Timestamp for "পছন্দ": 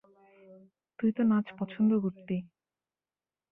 1.59-1.91